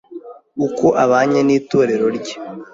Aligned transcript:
uko 0.65 0.87
abanye 1.03 1.39
n’itorero 1.43 2.07
rye 2.17 2.35